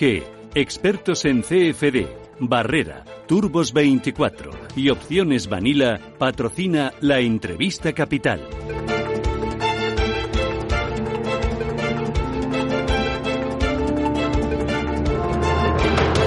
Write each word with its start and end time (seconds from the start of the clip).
IG, 0.00 0.22
expertos 0.54 1.24
en 1.24 1.42
CFD, 1.42 2.06
Barrera, 2.38 3.04
Turbos 3.26 3.72
24 3.72 4.52
y 4.76 4.90
Opciones 4.90 5.48
Vanilla 5.48 5.98
patrocina 6.18 6.92
la 7.00 7.18
entrevista 7.18 7.92
capital. 7.92 8.40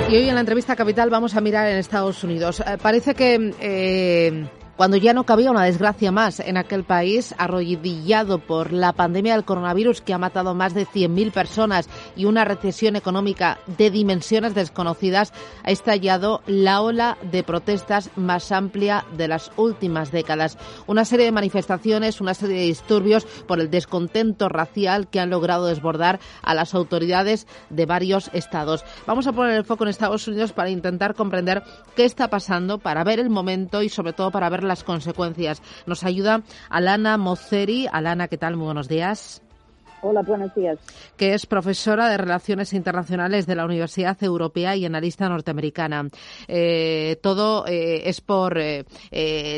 Y 0.09 0.15
hoy 0.15 0.27
en 0.27 0.35
la 0.35 0.41
entrevista 0.41 0.75
capital 0.75 1.09
vamos 1.09 1.35
a 1.35 1.41
mirar 1.41 1.67
en 1.67 1.77
Estados 1.77 2.21
Unidos. 2.25 2.59
Eh, 2.59 2.77
parece 2.81 3.15
que 3.15 3.53
eh, 3.61 4.45
cuando 4.82 4.98
ya 4.98 5.13
no 5.13 5.27
cabía 5.27 5.52
una 5.52 5.66
desgracia 5.66 6.11
más 6.11 6.39
en 6.39 6.57
aquel 6.57 6.84
país, 6.84 7.36
arrodillado 7.38 8.39
por 8.39 8.73
la 8.73 8.94
pandemia 8.94 9.35
del 9.35 9.45
coronavirus 9.45 10.02
que 10.02 10.12
ha 10.12 10.17
matado 10.17 10.55
más 10.55 10.73
de 10.73 10.88
100.000 10.88 11.31
personas 11.31 11.88
y 12.16 12.26
una 12.26 12.45
recesión 12.45 12.95
económica 12.95 13.59
de 13.77 13.91
dimensiones 13.91 14.55
desconocidas, 14.55 15.34
ha 15.63 15.70
estallado 15.70 16.41
la 16.48 16.81
ola 16.81 17.20
de 17.31 17.44
protestas 17.44 18.09
más 18.16 18.52
amplia 18.52 19.05
de 19.16 19.27
las 19.27 19.52
últimas 19.55 20.12
décadas. 20.12 20.58
Una 20.88 21.05
serie 21.05 21.27
de 21.27 21.31
manifestaciones, 21.31 22.20
una 22.20 22.34
serie 22.34 22.61
de 22.61 22.66
disturbios 22.66 23.25
por 23.25 23.59
el 23.59 23.70
descontento 23.70 24.50
racial 24.50 25.09
que 25.09 25.20
han 25.20 25.30
logrado 25.30 25.67
desbordar 25.67 26.20
a 26.41 26.55
las 26.55 26.73
autoridades 26.73 27.45
de 27.70 27.86
varios 27.86 28.31
estados. 28.34 28.84
Vamos 29.05 29.27
a 29.27 29.31
poner 29.31 29.58
el 29.58 29.63
foco 29.63 29.84
en 29.84 29.91
Estados 29.91 30.27
Unidos 30.27 30.53
para 30.53 30.72
intentar 30.72 31.13
comprender 31.13 31.61
qué 31.95 32.03
está 32.03 32.31
pasando, 32.31 32.80
para 32.80 33.03
ver 33.03 33.20
el 33.20 33.30
momento 33.30 33.84
y 33.84 33.89
sobre 33.89 34.13
todo 34.13 34.31
para 34.31 34.50
ver 34.50 34.70
las 34.71 34.84
consecuencias. 34.85 35.61
Nos 35.85 36.03
ayuda 36.03 36.43
Alana 36.70 37.17
Moceri. 37.17 37.88
Alana, 37.91 38.30
¿qué 38.30 38.38
tal? 38.38 38.55
Muy 38.55 38.66
buenos 38.66 38.88
días. 38.88 39.41
Hola, 40.03 40.21
buenos 40.23 40.55
días. 40.55 40.80
Que 41.16 41.33
es 41.33 41.45
profesora 41.45 42.09
de 42.09 42.17
Relaciones 42.17 42.73
Internacionales 42.73 43.45
de 43.45 43.55
la 43.55 43.66
Universidad 43.66 44.17
Europea 44.23 44.75
y 44.75 44.86
analista 44.86 45.30
norteamericana. 45.30 46.08
Eh, 46.47 47.19
todo 47.22 47.67
eh, 47.67 48.09
es 48.09 48.19
por 48.22 48.58
eh, 48.58 48.86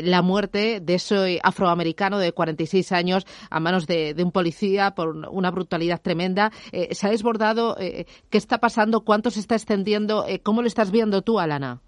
la 0.04 0.20
muerte 0.20 0.80
de 0.80 0.94
ese 0.96 1.40
afroamericano 1.42 2.18
de 2.18 2.32
46 2.32 2.92
años 2.92 3.24
a 3.48 3.58
manos 3.58 3.86
de, 3.86 4.14
un 4.18 4.32
policía 4.32 4.90
por 4.90 5.16
una 5.30 5.50
brutalidad 5.50 6.02
tremenda. 6.02 6.50
¿Se 6.90 7.06
ha 7.06 7.10
desbordado? 7.10 7.76
¿Qué 7.76 8.06
está 8.32 8.58
pasando? 8.58 9.02
¿Cuánto 9.02 9.30
se 9.30 9.40
está 9.40 9.54
extendiendo? 9.54 10.26
¿Cómo 10.42 10.60
lo 10.60 10.68
estás 10.68 10.90
viendo 10.90 11.22
tú, 11.22 11.38
Alana? 11.38 11.80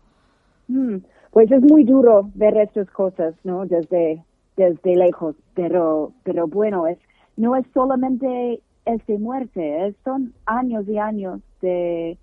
Mm, 0.69 0.97
pues 1.31 1.51
es 1.51 1.63
muy 1.63 1.85
duro 1.85 2.31
ver 2.35 2.57
estas 2.57 2.91
cosas, 2.91 3.35
¿no? 3.45 3.67
Desde, 3.67 4.23
desde 4.57 4.97
lejos, 4.97 5.37
pero, 5.55 6.13
pero 6.25 6.47
bueno, 6.47 6.87
es, 6.87 6.99
no 7.37 7.57
es 7.57 7.67
solamente 7.75 8.61
este 8.85 9.19
muerte, 9.19 9.95
son 10.05 10.33
años 10.47 10.89
y 10.89 10.99
años 10.99 11.41
de, 11.61 12.17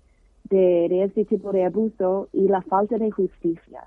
de, 0.50 1.04
este 1.04 1.24
tipo 1.24 1.52
de 1.52 1.64
abuso 1.64 2.28
y 2.32 2.48
la 2.48 2.62
falta 2.62 2.96
de 2.98 3.10
justicia. 3.10 3.84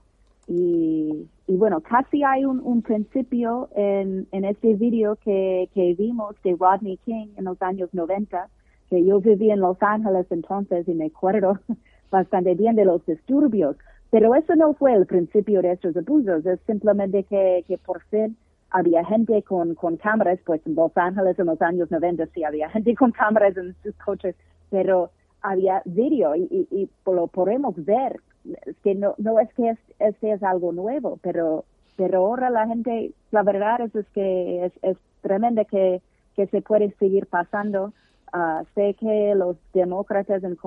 Y, 0.48 1.28
y 1.48 1.58
bueno, 1.58 1.82
casi 1.82 2.24
hay 2.24 2.46
un, 2.46 2.62
un 2.64 2.82
principio 2.82 3.70
en, 3.76 4.28
en 4.32 4.46
este 4.46 4.76
video 4.76 5.18
que, 5.18 5.70
que 5.74 5.94
vimos 5.96 6.36
de 6.44 6.56
Rodney 6.58 6.98
King 7.06 7.28
en 7.36 7.46
los 7.46 7.62
años 7.62 7.90
90, 7.94 8.48
que 8.90 9.04
yo 9.04 9.20
viví 9.20 9.52
en 9.52 9.60
Los 9.60 9.78
Ángeles 9.82 10.26
entonces 10.30 10.88
y 10.88 10.94
me 10.94 11.08
acuerdo 11.08 11.60
bastante 12.12 12.56
bien 12.56 12.76
de 12.76 12.86
los 12.86 13.06
disturbios. 13.06 13.76
Pero 14.10 14.36
eso 14.36 14.56
no 14.56 14.74
fue 14.74 14.94
el 14.94 15.06
principio 15.06 15.62
de 15.62 15.74
estos 15.74 15.96
abusos, 15.98 16.46
es 16.46 16.60
simplemente 16.66 17.24
que, 17.24 17.64
que 17.68 17.78
por 17.78 18.02
fin 18.06 18.38
había 18.70 19.04
gente 19.06 19.42
con, 19.44 19.76
con 19.76 19.98
cámaras, 19.98 20.40
pues 20.46 20.62
en 20.66 20.76
Los 20.76 20.96
Ángeles 20.96 21.40
en 21.40 21.46
los 21.46 21.62
años 21.62 21.92
90 21.92 22.26
sí 22.28 22.44
había 22.44 22.70
gente 22.70 22.96
con 22.96 23.12
cámaras 23.12 23.56
en 23.58 23.76
sus 23.84 23.96
coches, 23.98 24.36
pero 24.70 25.10
había 25.42 25.82
vídeo 25.86 26.36
y, 26.36 26.68
y, 26.72 26.90
lo 27.06 27.28
podemos 27.28 27.74
ver. 27.86 28.20
Es 28.66 28.76
que 28.84 28.96
no, 28.96 29.14
no 29.18 29.40
es 29.40 29.54
que 29.54 29.78
este 30.00 30.32
es 30.32 30.44
algo 30.44 30.72
nuevo, 30.72 31.20
pero, 31.22 31.66
pero 31.96 32.20
ahora 32.20 32.50
la 32.50 32.68
gente, 32.68 33.12
la 33.32 33.44
verdad 33.44 33.82
es, 33.82 33.96
es 33.96 34.08
que 34.10 34.66
es, 34.66 34.74
es 34.82 34.98
tremendo 35.22 35.64
que, 35.66 36.02
que 36.36 36.48
se 36.48 36.62
puede 36.62 36.92
seguir 37.00 37.28
pasando. 37.28 37.94
Uh, 38.34 38.66
sé 38.76 38.94
que 38.96 39.34
los 39.36 39.56
demócratas 39.74 40.44
en, 40.44 40.58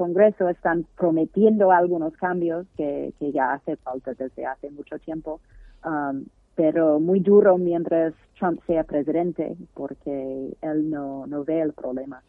Congreso 0.00 0.48
están 0.48 0.86
prometiendo 0.96 1.72
algunos 1.72 2.16
cambios 2.16 2.66
que, 2.74 3.12
que 3.18 3.32
ya 3.32 3.52
hace 3.52 3.76
falta 3.76 4.14
desde 4.14 4.46
hace 4.46 4.70
mucho 4.70 4.98
tiempo, 4.98 5.42
um, 5.84 6.24
pero 6.54 6.98
muy 6.98 7.20
duro 7.20 7.58
mientras 7.58 8.14
Trump 8.38 8.60
sea 8.66 8.84
presidente, 8.84 9.58
porque 9.74 10.56
él 10.62 10.88
no, 10.88 11.26
no 11.26 11.44
ve 11.44 11.60
el 11.60 11.74
problema. 11.74 12.22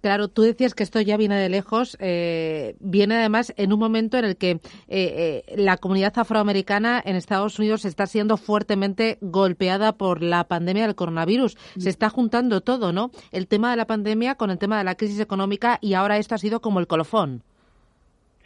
Claro, 0.00 0.28
tú 0.28 0.42
decías 0.42 0.74
que 0.74 0.84
esto 0.84 1.00
ya 1.00 1.16
viene 1.16 1.36
de 1.36 1.48
lejos, 1.48 1.96
eh, 2.00 2.76
viene 2.78 3.16
además 3.16 3.52
en 3.56 3.72
un 3.72 3.80
momento 3.80 4.16
en 4.16 4.24
el 4.24 4.36
que 4.36 4.50
eh, 4.52 4.60
eh, 4.88 5.42
la 5.56 5.76
comunidad 5.76 6.12
afroamericana 6.16 7.02
en 7.04 7.16
Estados 7.16 7.58
Unidos 7.58 7.84
está 7.84 8.06
siendo 8.06 8.36
fuertemente 8.36 9.18
golpeada 9.20 9.92
por 9.92 10.22
la 10.22 10.44
pandemia 10.44 10.86
del 10.86 10.94
coronavirus. 10.94 11.56
Mm. 11.76 11.80
Se 11.80 11.90
está 11.90 12.10
juntando 12.10 12.60
todo, 12.60 12.92
¿no? 12.92 13.10
El 13.32 13.48
tema 13.48 13.72
de 13.72 13.76
la 13.76 13.86
pandemia 13.86 14.36
con 14.36 14.50
el 14.50 14.58
tema 14.58 14.78
de 14.78 14.84
la 14.84 14.94
crisis 14.94 15.18
económica 15.18 15.78
y 15.80 15.94
ahora 15.94 16.18
esto 16.18 16.36
ha 16.36 16.38
sido 16.38 16.60
como 16.60 16.78
el 16.78 16.86
colofón. 16.86 17.42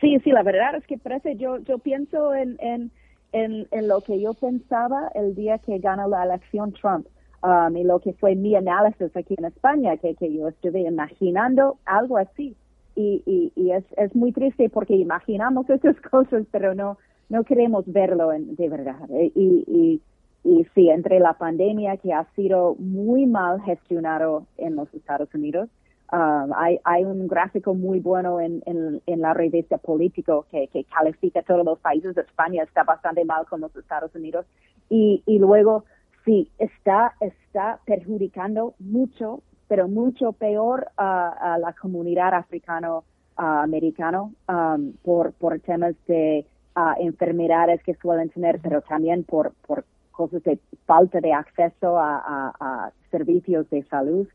Sí, 0.00 0.18
sí, 0.24 0.30
la 0.30 0.42
verdad 0.42 0.74
es 0.76 0.86
que 0.86 0.96
parece, 0.96 1.36
yo, 1.36 1.58
yo 1.58 1.78
pienso 1.78 2.34
en, 2.34 2.56
en, 2.60 2.90
en, 3.32 3.68
en 3.70 3.88
lo 3.88 4.00
que 4.00 4.20
yo 4.20 4.32
pensaba 4.32 5.10
el 5.14 5.34
día 5.34 5.58
que 5.58 5.78
gana 5.78 6.08
la 6.08 6.24
elección 6.24 6.72
Trump 6.72 7.06
um, 7.42 7.76
y 7.76 7.84
lo 7.84 7.98
que 8.00 8.12
fue 8.14 8.34
mi 8.34 8.54
análisis 8.54 9.14
aquí 9.16 9.34
en 9.38 9.46
España, 9.46 9.96
que, 9.96 10.14
que 10.14 10.32
yo 10.32 10.48
estuve 10.48 10.80
imaginando 10.80 11.76
algo 11.84 12.18
así. 12.18 12.56
Y, 12.94 13.22
y, 13.24 13.52
y 13.56 13.72
es, 13.72 13.84
es 13.96 14.14
muy 14.14 14.32
triste 14.32 14.68
porque 14.68 14.94
imaginamos 14.94 15.68
esas 15.70 15.98
cosas, 16.10 16.44
pero 16.50 16.74
no, 16.74 16.98
no 17.28 17.44
queremos 17.44 17.84
verlo 17.86 18.30
de 18.30 18.68
verdad. 18.68 19.10
Eh, 19.10 19.32
y, 19.34 19.64
y, 19.66 20.00
y 20.44 20.64
sí, 20.74 20.90
entre 20.90 21.20
la 21.20 21.34
pandemia 21.34 21.96
que 21.96 22.12
ha 22.12 22.24
sido 22.34 22.74
muy 22.78 23.26
mal 23.26 23.62
gestionado 23.62 24.46
en 24.58 24.76
los 24.76 24.92
Estados 24.92 25.32
Unidos, 25.34 25.68
um, 26.12 26.52
hay, 26.54 26.78
hay 26.84 27.04
un 27.04 27.26
gráfico 27.28 27.74
muy 27.74 28.00
bueno 28.00 28.40
en, 28.40 28.62
en, 28.66 29.00
en 29.06 29.20
la 29.20 29.32
revista 29.32 29.78
Político 29.78 30.46
que, 30.50 30.68
que 30.68 30.84
califica 30.84 31.42
todos 31.42 31.64
los 31.64 31.78
países. 31.78 32.16
España 32.16 32.64
está 32.64 32.84
bastante 32.84 33.24
mal 33.24 33.46
con 33.46 33.60
los 33.62 33.74
Estados 33.76 34.14
Unidos. 34.14 34.44
Y, 34.90 35.22
y 35.24 35.38
luego 35.38 35.84
sí, 36.24 36.50
está, 36.58 37.14
está 37.20 37.78
perjudicando 37.84 38.74
mucho, 38.78 39.42
pero 39.68 39.88
mucho 39.88 40.32
peor 40.32 40.88
a, 40.96 41.58
la 41.60 41.72
comunidad 41.74 42.34
africano-americano 42.34 44.32
um, 44.48 44.92
por, 45.02 45.32
por 45.32 45.58
temas 45.60 45.94
de 46.06 46.46
uh, 46.76 46.94
enfermedades 47.00 47.82
que 47.82 47.94
suelen 47.94 48.28
tener, 48.30 48.60
pero 48.60 48.82
también 48.82 49.24
por, 49.24 49.52
por 49.66 49.84
cosas 50.10 50.42
de 50.44 50.58
falta 50.86 51.20
de 51.20 51.32
acceso 51.32 51.98
a, 51.98 52.92
servicios 53.10 53.68
de 53.68 53.82
salud. 53.84 54.26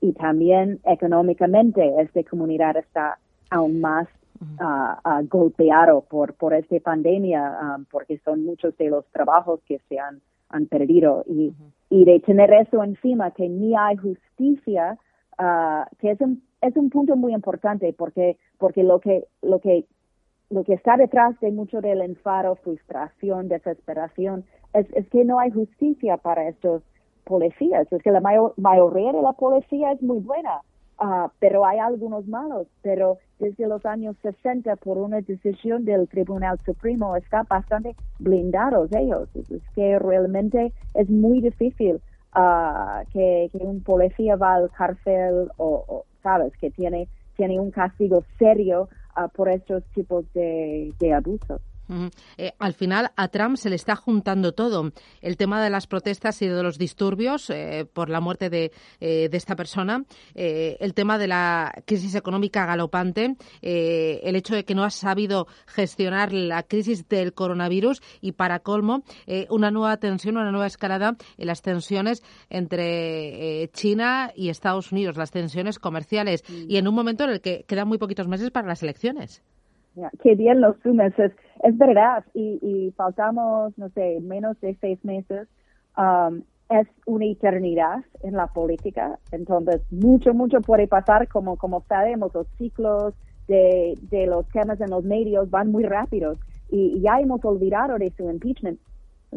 Y 0.00 0.12
también 0.12 0.80
económicamente 0.84 1.94
esta 2.00 2.24
comunidad 2.24 2.76
está 2.76 3.18
aún 3.48 3.80
más 3.80 4.08
uh, 4.40 5.08
uh, 5.08 5.24
golpeado 5.28 6.00
por, 6.00 6.34
por 6.34 6.52
esta 6.52 6.80
pandemia 6.80 7.76
um, 7.76 7.84
porque 7.84 8.18
son 8.24 8.44
muchos 8.44 8.76
de 8.76 8.90
los 8.90 9.06
trabajos 9.12 9.60
que 9.68 9.78
se 9.88 10.00
han 10.00 10.20
han 10.54 10.66
perdido 10.66 11.24
y, 11.26 11.52
y 11.90 12.04
de 12.04 12.20
tener 12.20 12.52
eso 12.52 12.82
encima 12.82 13.32
que 13.32 13.48
ni 13.48 13.74
hay 13.76 13.96
justicia 13.96 14.96
uh, 15.38 15.84
que 15.98 16.12
es 16.12 16.20
un 16.20 16.42
es 16.60 16.76
un 16.76 16.88
punto 16.90 17.16
muy 17.16 17.34
importante 17.34 17.92
porque 17.92 18.38
porque 18.58 18.84
lo 18.84 19.00
que 19.00 19.26
lo 19.42 19.58
que 19.58 19.84
lo 20.50 20.62
que 20.62 20.74
está 20.74 20.96
detrás 20.96 21.38
de 21.40 21.50
mucho 21.50 21.80
del 21.80 22.00
enfado, 22.00 22.54
frustración, 22.56 23.48
desesperación, 23.48 24.44
es, 24.72 24.86
es 24.94 25.08
que 25.08 25.24
no 25.24 25.40
hay 25.40 25.50
justicia 25.50 26.16
para 26.16 26.48
estos 26.48 26.82
policías. 27.24 27.90
Es 27.90 28.02
que 28.02 28.10
la 28.12 28.20
mayoría 28.20 29.12
de 29.12 29.22
la 29.22 29.32
policía 29.32 29.92
es 29.92 30.02
muy 30.02 30.20
buena, 30.20 30.60
Uh, 31.00 31.28
pero 31.40 31.66
hay 31.66 31.78
algunos 31.80 32.26
malos, 32.28 32.68
pero 32.80 33.18
desde 33.40 33.66
los 33.66 33.84
años 33.84 34.16
60 34.22 34.76
por 34.76 34.96
una 34.96 35.20
decisión 35.20 35.84
del 35.84 36.06
Tribunal 36.08 36.60
Supremo 36.64 37.16
está 37.16 37.42
bastante 37.42 37.96
blindados 38.20 38.92
ellos. 38.92 39.28
Es 39.34 39.62
que 39.74 39.98
realmente 39.98 40.72
es 40.94 41.10
muy 41.10 41.40
difícil 41.40 42.00
uh, 42.36 43.04
que, 43.12 43.50
que, 43.50 43.58
un 43.58 43.82
policía 43.82 44.36
va 44.36 44.54
al 44.54 44.70
cárcel 44.70 45.50
o, 45.56 46.04
sabes, 46.22 46.52
que 46.58 46.70
tiene, 46.70 47.08
tiene 47.36 47.58
un 47.58 47.72
castigo 47.72 48.22
serio 48.38 48.88
uh, 49.16 49.28
por 49.30 49.48
estos 49.48 49.82
tipos 49.94 50.24
de, 50.32 50.94
de 51.00 51.12
abusos. 51.12 51.60
Eh, 52.36 52.52
al 52.58 52.74
final 52.74 53.10
a 53.16 53.28
Trump 53.28 53.56
se 53.56 53.70
le 53.70 53.76
está 53.76 53.96
juntando 53.96 54.52
todo. 54.52 54.92
El 55.20 55.36
tema 55.36 55.62
de 55.62 55.70
las 55.70 55.86
protestas 55.86 56.40
y 56.42 56.48
de 56.48 56.62
los 56.62 56.78
disturbios 56.78 57.50
eh, 57.50 57.86
por 57.92 58.08
la 58.08 58.20
muerte 58.20 58.50
de, 58.50 58.72
eh, 59.00 59.28
de 59.30 59.36
esta 59.36 59.56
persona, 59.56 60.04
el 60.34 60.94
tema 60.94 61.18
de 61.18 61.26
la 61.26 61.72
crisis 61.86 62.14
económica 62.14 62.66
galopante, 62.66 63.36
el 63.62 64.36
hecho 64.36 64.54
de 64.54 64.64
que 64.64 64.74
no 64.74 64.84
ha 64.84 64.90
sabido 64.90 65.46
gestionar 65.66 66.32
la 66.32 66.62
crisis 66.62 67.08
del 67.08 67.34
coronavirus 67.34 68.02
y, 68.20 68.32
para 68.32 68.60
colmo, 68.60 69.04
una 69.50 69.70
nueva 69.70 69.96
tensión, 69.98 70.36
una 70.36 70.50
nueva 70.50 70.66
escalada 70.66 71.16
en 71.36 71.46
las 71.46 71.62
tensiones 71.62 72.22
entre 72.50 73.70
China 73.72 74.32
y 74.34 74.48
Estados 74.48 74.92
Unidos, 74.92 75.16
las 75.16 75.30
tensiones 75.30 75.78
comerciales, 75.78 76.44
mm. 76.48 76.70
y 76.70 76.76
en 76.76 76.88
un 76.88 76.94
momento 76.94 77.24
en 77.24 77.30
el 77.30 77.40
que 77.40 77.64
quedan 77.66 77.88
muy 77.88 77.98
poquitos 77.98 78.28
meses 78.28 78.50
para 78.50 78.68
las 78.68 78.82
elecciones. 78.82 79.42
Qué 80.22 80.34
bien 80.34 80.60
lo 80.60 80.74
sumes, 80.82 81.12
es, 81.18 81.78
verdad, 81.78 82.24
y, 82.34 82.58
y, 82.60 82.90
faltamos, 82.92 83.76
no 83.78 83.88
sé, 83.90 84.18
menos 84.20 84.60
de 84.60 84.76
seis 84.80 84.98
meses. 85.04 85.46
Um, 85.96 86.42
es 86.70 86.88
una 87.06 87.26
eternidad 87.26 88.04
en 88.22 88.34
la 88.34 88.46
política, 88.48 89.18
entonces 89.30 89.82
mucho, 89.92 90.34
mucho 90.34 90.60
puede 90.60 90.88
pasar, 90.88 91.28
como, 91.28 91.56
como 91.56 91.82
sabemos, 91.82 92.34
los 92.34 92.48
ciclos 92.58 93.14
de, 93.46 93.94
de 94.10 94.26
los 94.26 94.48
temas 94.48 94.80
en 94.80 94.90
los 94.90 95.04
medios 95.04 95.50
van 95.50 95.70
muy 95.70 95.84
rápidos 95.84 96.38
y, 96.70 97.00
ya 97.00 97.20
hemos 97.20 97.44
olvidado 97.44 97.98
de 97.98 98.10
su 98.16 98.28
impeachment, 98.28 98.80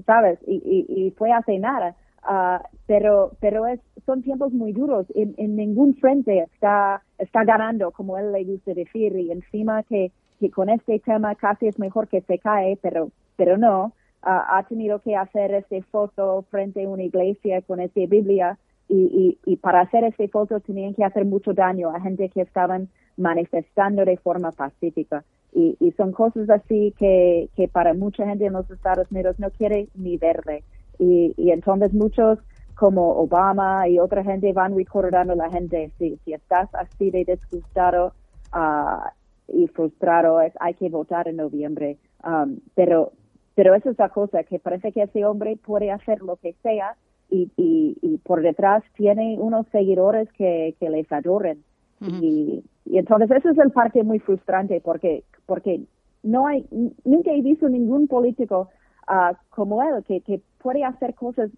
¿sabes? 0.05 0.39
Y, 0.47 0.55
y, 0.55 1.07
y 1.07 1.11
fue 1.11 1.31
hace 1.31 1.59
nada. 1.59 1.95
Uh, 2.29 2.61
pero 2.87 3.31
pero 3.39 3.67
es, 3.67 3.79
son 4.05 4.21
tiempos 4.21 4.51
muy 4.51 4.73
duros. 4.73 5.05
En, 5.15 5.33
en 5.37 5.55
ningún 5.55 5.95
frente 5.95 6.39
está, 6.39 7.01
está 7.19 7.43
ganando, 7.43 7.91
como 7.91 8.17
él 8.17 8.31
le 8.31 8.43
gusta 8.43 8.73
decir, 8.73 9.15
y 9.15 9.31
encima 9.31 9.83
que 9.83 10.11
que 10.39 10.49
con 10.51 10.69
este 10.69 10.99
tema 10.99 11.35
casi 11.35 11.67
es 11.67 11.79
mejor 11.79 12.07
que 12.07 12.21
se 12.21 12.39
cae, 12.39 12.77
pero, 12.81 13.09
pero 13.35 13.57
no. 13.57 13.93
ha 14.21 14.65
tenido 14.67 14.99
que 14.99 15.15
hacer 15.15 15.53
esta 15.53 15.81
foto 15.91 16.43
frente 16.49 16.83
a 16.83 16.89
una 16.89 17.03
iglesia 17.03 17.61
con 17.61 17.79
esta 17.79 18.01
Biblia 18.07 18.57
y, 18.89 19.37
y, 19.45 19.51
y 19.51 19.57
para 19.57 19.81
hacer 19.81 20.03
esta 20.03 20.27
foto 20.27 20.59
tenían 20.59 20.93
que 20.93 21.03
hacer 21.03 21.25
mucho 21.25 21.53
daño 21.53 21.89
a 21.89 21.99
gente 21.99 22.29
que 22.29 22.41
estaban 22.41 22.89
manifestando 23.17 24.05
de 24.05 24.17
forma 24.17 24.51
pacífica. 24.51 25.23
Y, 25.53 25.75
y 25.79 25.91
son 25.91 26.11
cosas 26.11 26.49
así 26.49 26.93
que, 26.97 27.49
que 27.55 27.67
para 27.67 27.93
mucha 27.93 28.25
gente 28.25 28.45
en 28.45 28.53
los 28.53 28.69
Estados 28.69 29.11
Unidos 29.11 29.39
no 29.39 29.49
quiere 29.51 29.87
ni 29.95 30.17
verle. 30.17 30.63
Y, 30.99 31.33
y 31.37 31.51
entonces 31.51 31.93
muchos 31.93 32.39
como 32.75 33.13
Obama 33.13 33.87
y 33.87 33.99
otra 33.99 34.23
gente 34.23 34.53
van 34.53 34.75
recordando 34.75 35.33
a 35.33 35.35
la 35.35 35.49
gente, 35.49 35.91
si, 35.97 36.17
si 36.23 36.33
estás 36.33 36.69
así 36.75 37.09
de 37.09 37.25
disgustado, 37.25 38.13
uh, 38.53 39.09
y 39.47 39.67
frustrado 39.67 40.41
es 40.41 40.53
hay 40.59 40.73
que 40.73 40.89
votar 40.89 41.27
en 41.27 41.37
noviembre. 41.37 41.97
Um, 42.23 42.59
pero, 42.75 43.11
pero 43.55 43.75
eso 43.75 43.89
es 43.89 43.99
la 43.99 44.09
cosa, 44.09 44.43
que 44.43 44.59
parece 44.59 44.91
que 44.91 45.03
ese 45.03 45.25
hombre 45.25 45.57
puede 45.57 45.91
hacer 45.91 46.21
lo 46.21 46.35
que 46.37 46.53
sea 46.63 46.95
y, 47.29 47.51
y, 47.57 47.97
y 48.01 48.17
por 48.19 48.41
detrás 48.41 48.83
tiene 48.95 49.37
unos 49.39 49.67
seguidores 49.67 50.31
que, 50.33 50.75
que 50.79 50.89
les 50.89 51.11
adoren. 51.11 51.63
y, 51.99 52.63
y, 52.85 52.97
entonces 52.97 53.31
eso 53.31 53.49
es 53.49 53.57
el 53.57 53.71
parte 53.71 54.03
muy 54.03 54.19
frustrante 54.19 54.79
porque, 54.81 55.23
porque 55.47 55.81
no 56.21 56.45
hay, 56.45 56.65
nunca 57.03 57.31
he 57.31 57.41
visto 57.41 57.67
ningún 57.69 58.07
político 58.07 58.69
uh, 59.07 59.35
como 59.49 59.81
él 59.81 60.03
que, 60.03 60.21
que 60.21 60.41
puede 60.59 60.83
hacer 60.83 61.15
cosas 61.15 61.49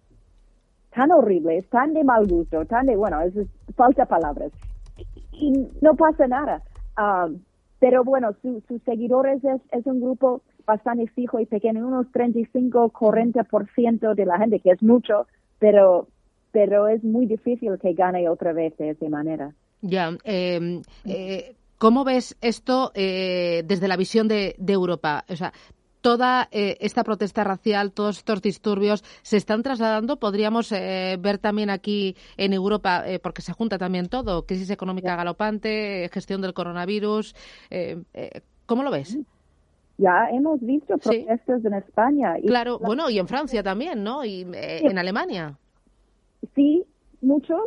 tan 0.94 1.12
horribles, 1.12 1.68
tan 1.68 1.92
de 1.94 2.04
mal 2.04 2.26
gusto, 2.26 2.64
tan 2.64 2.86
de, 2.86 2.96
bueno, 2.96 3.20
es, 3.20 3.34
falta 3.76 4.06
palabras. 4.06 4.50
Y 5.32 5.52
no 5.80 5.94
pasa 5.94 6.26
nada. 6.26 6.62
Um, 6.98 7.40
pero 7.80 8.04
bueno, 8.04 8.36
sus 8.42 8.62
seguidores 8.84 9.42
es, 9.42 9.60
es 9.72 9.86
un 9.86 10.00
grupo 10.00 10.42
bastante 10.66 11.06
fijo 11.08 11.40
y 11.40 11.46
pequeño, 11.46 11.86
unos 11.86 12.06
35-40% 12.12 14.14
de 14.14 14.26
la 14.26 14.38
gente, 14.38 14.60
que 14.60 14.70
es 14.70 14.82
mucho, 14.82 15.26
pero, 15.58 16.06
pero 16.52 16.88
es 16.88 17.02
muy 17.02 17.26
difícil 17.26 17.78
que 17.80 17.94
gane 17.94 18.28
otra 18.28 18.52
vez 18.52 18.76
de 18.76 18.90
esa 18.90 19.08
manera. 19.08 19.52
Ya, 19.80 20.10
eh, 20.24 20.82
eh, 21.06 21.54
¿cómo 21.78 22.04
ves 22.04 22.36
esto 22.42 22.92
eh, 22.94 23.62
desde 23.64 23.88
la 23.88 23.96
visión 23.96 24.28
de, 24.28 24.54
de 24.58 24.74
Europa? 24.74 25.24
O 25.30 25.36
sea, 25.36 25.54
toda 26.00 26.48
eh, 26.50 26.76
esta 26.80 27.04
protesta 27.04 27.44
racial, 27.44 27.92
todos 27.92 28.18
estos 28.18 28.42
disturbios 28.42 29.02
se 29.22 29.36
están 29.36 29.62
trasladando. 29.62 30.18
Podríamos 30.18 30.72
eh, 30.72 31.16
ver 31.20 31.38
también 31.38 31.70
aquí 31.70 32.16
en 32.36 32.52
Europa, 32.52 33.04
eh, 33.06 33.18
porque 33.18 33.42
se 33.42 33.52
junta 33.52 33.78
también 33.78 34.08
todo, 34.08 34.46
crisis 34.46 34.70
económica 34.70 35.16
galopante, 35.16 36.08
gestión 36.12 36.40
del 36.40 36.54
coronavirus. 36.54 37.34
¿Cómo 38.66 38.82
lo 38.82 38.90
ves? 38.90 39.18
Ya 39.98 40.28
hemos 40.30 40.60
visto 40.60 40.96
protestas 40.96 41.64
en 41.64 41.74
España. 41.74 42.34
claro, 42.46 42.78
bueno, 42.78 43.10
y 43.10 43.18
en 43.18 43.28
Francia 43.28 43.62
también, 43.62 44.02
¿no? 44.02 44.24
Y 44.24 44.46
en 44.52 44.98
Alemania. 44.98 45.58
Sí, 46.54 46.84
muchos. 47.20 47.60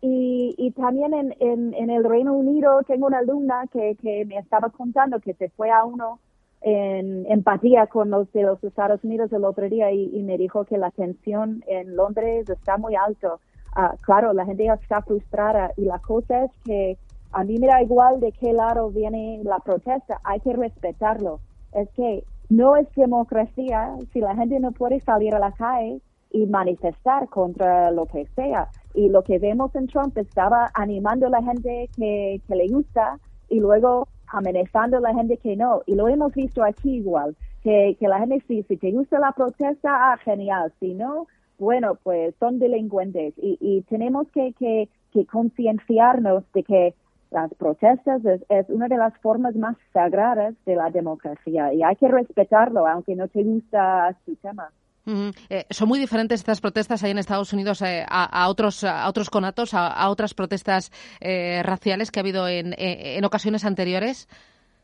Y, 0.00 0.54
y 0.58 0.70
también 0.72 1.14
en, 1.14 1.34
en, 1.40 1.72
en, 1.72 1.88
el 1.88 2.04
Reino 2.04 2.34
Unido 2.34 2.82
tengo 2.86 3.06
una 3.06 3.20
alumna 3.20 3.64
que, 3.72 3.96
que 4.02 4.26
me 4.26 4.36
estaba 4.36 4.68
contando 4.68 5.18
que 5.18 5.32
se 5.32 5.48
fue 5.48 5.70
a 5.70 5.82
uno 5.84 6.20
en 6.66 7.26
empatía 7.30 7.86
con 7.88 8.08
los 8.08 8.32
de 8.32 8.42
los 8.42 8.64
Estados 8.64 9.04
Unidos 9.04 9.30
el 9.34 9.44
otro 9.44 9.68
día 9.68 9.92
y, 9.92 10.22
me 10.22 10.38
dijo 10.38 10.64
que 10.64 10.78
la 10.78 10.90
tensión 10.90 11.62
en 11.66 11.94
Londres 11.94 12.48
está 12.48 12.78
muy 12.78 12.94
alto. 12.96 13.38
Ah, 13.76 13.94
claro, 14.00 14.32
la 14.32 14.46
gente 14.46 14.66
está 14.80 15.02
frustrada 15.02 15.72
y 15.76 15.82
la 15.82 15.98
cosa 15.98 16.44
es 16.44 16.50
que 16.64 16.96
a 17.32 17.44
mí 17.44 17.58
me 17.58 17.66
da 17.66 17.82
igual 17.82 18.18
de 18.18 18.32
qué 18.32 18.54
lado 18.54 18.90
viene 18.90 19.42
la 19.44 19.58
protesta, 19.58 20.20
hay 20.24 20.40
que 20.40 20.54
respetarlo. 20.54 21.40
Es 21.74 21.90
que 21.90 22.24
no 22.48 22.76
es 22.76 22.88
democracia 22.94 23.96
si 24.14 24.20
la 24.20 24.34
gente 24.34 24.58
no 24.58 24.72
puede 24.72 25.00
salir 25.00 25.34
a 25.34 25.38
la 25.38 25.52
calle 25.52 26.00
y 26.30 26.46
manifestar 26.46 27.28
contra 27.28 27.90
lo 27.90 28.06
que 28.06 28.24
sea. 28.36 28.68
Y 28.94 29.10
lo 29.10 29.22
que 29.22 29.38
vemos 29.38 29.74
en 29.74 29.86
Trump 29.86 30.16
estaba 30.16 30.70
animando 30.72 31.26
a 31.26 31.30
la 31.30 31.42
gente 31.42 31.90
que, 31.94 32.40
que 32.48 32.56
le 32.56 32.68
gusta 32.68 33.18
y 33.50 33.60
luego 33.60 34.08
amenazando 34.36 34.98
a 34.98 35.00
la 35.00 35.14
gente 35.14 35.36
que 35.38 35.56
no. 35.56 35.82
Y 35.86 35.94
lo 35.94 36.08
hemos 36.08 36.32
visto 36.34 36.62
aquí 36.62 36.96
igual, 36.96 37.36
que, 37.62 37.96
que 37.98 38.08
la 38.08 38.18
gente 38.18 38.42
si, 38.46 38.62
si 38.64 38.76
te 38.76 38.92
gusta 38.92 39.18
la 39.18 39.32
protesta, 39.32 40.12
ah, 40.12 40.16
genial. 40.18 40.72
Si 40.80 40.94
no, 40.94 41.26
bueno, 41.58 41.98
pues 42.02 42.34
son 42.38 42.58
delincuentes. 42.58 43.34
Y, 43.38 43.58
y 43.60 43.82
tenemos 43.82 44.28
que, 44.32 44.52
que, 44.58 44.88
que 45.12 45.26
concienciarnos 45.26 46.44
de 46.52 46.62
que 46.62 46.94
las 47.30 47.52
protestas 47.54 48.24
es, 48.24 48.42
es, 48.48 48.68
una 48.68 48.86
de 48.88 48.96
las 48.96 49.16
formas 49.18 49.56
más 49.56 49.76
sagradas 49.92 50.54
de 50.66 50.76
la 50.76 50.90
democracia 50.90 51.72
y 51.74 51.82
hay 51.82 51.96
que 51.96 52.06
respetarlo, 52.06 52.86
aunque 52.86 53.16
no 53.16 53.26
te 53.28 53.42
gusta 53.42 54.16
su 54.24 54.36
tema. 54.36 54.70
Eh, 55.06 55.66
son 55.70 55.88
muy 55.88 55.98
diferentes 55.98 56.40
estas 56.40 56.60
protestas 56.60 57.02
ahí 57.04 57.10
en 57.10 57.18
Estados 57.18 57.52
Unidos 57.52 57.82
eh, 57.82 58.04
a, 58.08 58.48
otros 58.48 58.84
conatos, 59.30 59.74
a, 59.74 60.08
otras 60.08 60.34
protestas 60.34 60.90
eh, 61.20 61.62
raciales 61.62 62.10
que 62.10 62.20
ha 62.20 62.22
habido 62.22 62.48
en, 62.48 63.24
ocasiones 63.24 63.64
anteriores. 63.64 64.28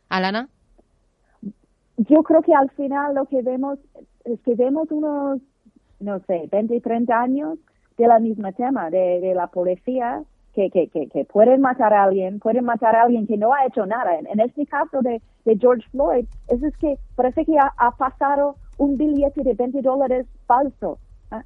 Alana. 0.08 0.49
Yo 1.96 2.22
creo 2.22 2.43
que 2.43 2.55
al 2.55 2.70
final 2.70 3.14
lo 3.14 3.26
que 3.26 3.43
vemos 3.43 3.78
es 4.25 4.40
que 4.40 4.55
vemos 4.55 4.90
unos, 4.90 5.40
no 6.00 6.19
sé, 6.20 6.49
20, 6.50 6.81
30 6.81 7.14
años 7.14 7.58
de 7.96 8.08
la 8.08 8.19
misma 8.19 8.52
tema, 8.52 8.90
de, 8.90 9.32
la 9.34 9.46
policía 9.46 10.23
que, 10.54 10.71
que, 10.71 11.25
pueden 11.26 11.61
matar 11.61 11.94
a 11.94 12.04
alguien, 12.04 12.40
pueden 12.40 12.64
matar 12.64 12.97
a 12.97 13.02
alguien 13.02 13.26
que 13.26 13.37
no 13.37 13.52
ha 13.54 13.66
hecho 13.66 13.87
nada. 13.87 14.18
En, 14.18 14.40
este 14.40 14.66
caso 14.66 15.00
de, 15.00 15.23
George 15.59 15.87
Floyd, 15.90 16.26
es, 16.49 16.62
es 16.62 16.76
que 16.78 16.97
parece 17.14 17.44
que 17.44 17.56
ha 17.59 17.90
pasado 17.92 18.56
un 18.80 18.96
billete 18.96 19.42
de 19.42 19.54
20 19.54 19.82
dólares 19.82 20.26
falso. 20.46 20.99
¿ah? 21.30 21.44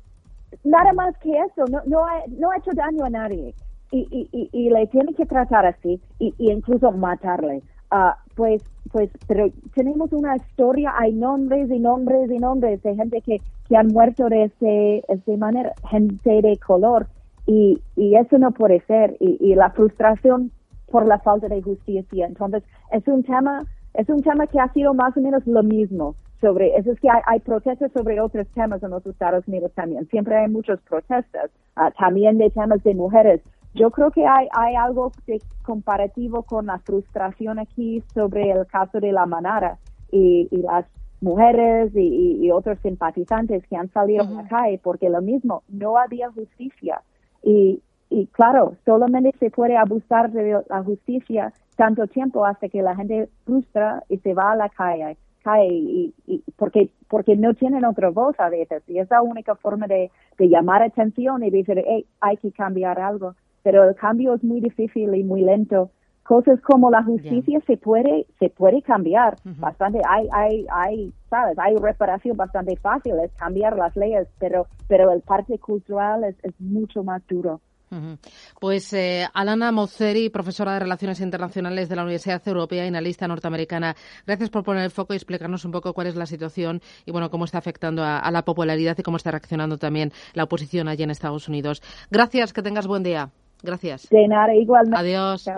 Nada 0.63 0.93
más 0.93 1.19
que 1.19 1.31
eso, 1.31 1.65
no, 1.69 1.81
no, 1.85 2.05
ha, 2.05 2.23
no 2.29 2.53
hecho 2.53 2.71
daño 2.75 3.05
a 3.05 3.11
nadie. 3.11 3.55
Y, 3.91 4.29
y, 4.53 4.71
le 4.71 4.89
tiene 4.89 5.15
que 5.15 5.25
tratar 5.25 5.67
así 5.67 6.01
y, 6.19 6.35
incluso 6.39 6.91
matarle. 6.91 7.63
Uh, 7.93 8.11
pues, 8.35 8.61
pues, 8.91 9.09
pero 9.29 9.47
tenemos 9.73 10.13
una 10.13 10.35
historia, 10.35 10.93
hay 10.99 11.13
nombres 11.13 11.71
y 11.71 11.79
nombres 11.79 12.29
y 12.29 12.39
nombres 12.39 12.83
de 12.83 12.97
gente 12.97 13.21
que, 13.21 13.41
que 13.69 13.77
han 13.77 13.89
muerto 13.89 14.29
de 14.29 14.45
ese, 14.45 15.37
manera, 15.37 15.75
gente 15.91 16.43
de 16.43 16.57
color. 16.59 17.07
Y, 17.47 17.81
y 17.95 18.17
eso 18.17 18.39
no 18.39 18.51
puede 18.51 18.81
ser. 18.87 19.17
Y, 19.21 19.39
y 19.41 19.55
la 19.55 19.71
frustración 19.71 20.51
por 20.91 21.07
la 21.07 21.19
falta 21.21 21.47
de 21.47 21.63
justicia. 21.63 22.27
Entonces, 22.27 22.65
es 22.91 23.07
un 23.07 23.23
tema, 23.23 23.65
es 23.95 24.09
un 24.09 24.23
tema 24.23 24.49
que 24.49 24.59
ha 24.59 24.73
sido 24.73 24.93
más 24.93 25.17
o 25.17 25.21
menos 25.21 25.47
lo 25.47 25.63
mismo 25.63 26.17
sobre, 26.45 26.77
eso 26.77 26.93
es 26.93 27.01
que 27.01 27.09
hay, 27.09 27.41
protestas 27.41 27.91
sobre 27.93 28.21
otros 28.21 28.47
temas 28.49 28.83
en 28.83 28.91
los 28.91 29.05
Estados 29.07 29.49
Unidos 29.49 29.73
también. 29.75 30.07
Siempre 30.09 30.37
hay 30.37 30.49
muchas 30.49 30.79
protestas, 30.83 31.51
ah, 31.77 31.91
también 31.99 32.37
de 32.37 32.51
temas 32.51 32.83
de 32.83 32.95
mujeres. 32.95 33.41
Yo 33.75 33.91
creo 33.91 34.11
que 34.11 34.27
hay, 34.27 34.47
hay 34.53 34.75
algo 34.75 35.11
de 35.27 35.41
comparativo 35.63 36.43
con 36.43 36.67
la 36.67 36.79
frustración 36.81 37.59
aquí 37.59 38.03
sobre 38.13 38.51
el 38.51 38.67
caso 38.67 39.01
de 39.01 39.13
la 39.13 39.25
manada 39.25 39.79
y, 40.13 40.47
y 40.51 40.59
las 40.59 40.85
mujeres 41.23 41.93
y, 41.97 42.45
y, 42.45 42.51
otros 42.51 42.79
simpatizantes 42.81 43.67
que 43.67 43.77
han 43.77 43.91
salido 43.91 44.25
a 44.25 44.43
la 44.43 44.47
calle 44.47 44.79
porque 44.83 45.09
lo 45.09 45.23
mismo, 45.23 45.63
no 45.71 45.97
había 45.97 46.31
justicia. 46.31 47.01
Y, 47.43 47.81
y 48.11 48.27
claro, 48.27 48.77
solamente 48.85 49.33
se 49.39 49.51
puede 49.51 49.79
abusar 49.79 50.31
de 50.31 50.63
la 50.69 50.83
justicia 50.83 51.55
tanto 51.77 52.07
tiempo 52.07 52.45
hasta 52.45 52.69
que 52.69 52.83
la 52.83 52.95
gente 52.95 53.31
frustra 53.47 54.05
y 54.11 54.19
se 54.19 54.35
va 54.35 54.53
a 54.53 54.57
la 54.57 54.69
calle 54.69 55.17
cae 55.45 55.69
y, 55.69 56.15
porque 56.57 56.89
porque 57.09 57.37
no 57.37 57.55
tienen 57.55 57.85
otra 57.85 58.11
voz 58.11 58.35
a 58.41 58.49
veces. 58.49 58.83
Y 58.89 58.99
es 58.99 59.09
la 59.11 59.23
única 59.23 59.55
forma 59.55 59.87
de, 59.87 60.11
de 60.39 60.49
llamar 60.49 60.83
atención 60.83 61.45
y 61.45 61.51
decir 61.51 61.85
hey, 61.87 62.07
hay 62.21 62.37
que 62.39 62.51
cambiar 62.51 62.99
algo 62.99 63.35
pero 63.65 63.89
el 63.89 63.97
cambio 63.97 64.35
es 64.35 64.45
muy 64.45 64.61
difícil 64.61 65.13
y 65.15 65.25
muy 65.25 65.43
lento. 65.43 65.91
Cosas 66.23 66.61
como 66.61 66.91
la 66.91 67.03
justicia 67.03 67.61
se 67.67 67.77
puede 67.77 68.27
se 68.39 68.49
puede 68.49 68.81
cambiar 68.83 69.37
bastante. 69.59 70.01
Hay 70.09 70.29
hay 70.33 70.67
hay 70.71 71.13
sabes 71.29 71.59
hay 71.59 71.77
reparación 71.77 72.37
bastante 72.37 72.77
fácil 72.77 73.19
es 73.19 73.33
cambiar 73.33 73.77
las 73.77 73.95
leyes 73.97 74.29
pero 74.39 74.67
pero 74.89 75.11
el 75.13 75.21
parte 75.21 75.59
cultural 75.59 76.25
es, 76.25 76.37
es 76.43 76.59
mucho 76.61 77.03
más 77.03 77.27
duro 77.27 77.61
pues 78.61 78.93
eh, 78.93 79.27
Alana 79.33 79.73
Mozzeri, 79.73 80.31
profesora 80.31 80.75
de 80.75 80.81
Relaciones 80.81 81.21
Internacionales 81.21 81.89
de 81.89 81.97
la 81.97 82.03
Universidad 82.03 82.43
Europea 82.47 82.85
y 82.85 82.89
analista 82.89 83.29
norteamericana, 83.29 83.97
gracias 84.27 84.51
por 84.51 84.65
poner 84.65 84.85
el 84.85 84.91
foco 84.91 85.13
y 85.13 85.17
explicarnos 85.17 85.65
un 85.65 85.73
poco 85.73 85.93
cuál 85.93 86.07
es 86.07 86.17
la 86.17 86.27
situación 86.27 86.81
y 87.05 87.13
bueno 87.13 87.31
cómo 87.31 87.45
está 87.45 87.59
afectando 87.59 88.03
a, 88.05 88.31
la 88.31 88.43
popularidad 88.43 88.97
y 88.99 89.03
cómo 89.03 89.17
está 89.17 89.31
reaccionando 89.31 89.79
también 89.79 90.13
la 90.33 90.45
oposición 90.45 90.89
allí 90.89 91.03
en 91.03 91.11
Estados 91.11 91.49
Unidos. 91.49 91.83
Gracias, 92.11 92.53
que 92.53 92.63
tengas 92.63 92.87
buen 92.87 93.03
día. 93.03 93.31
Gracias. 93.63 94.09
De 94.11 94.29
nada, 94.29 94.55
igualmente. 94.55 94.99
Adiós. 94.99 95.49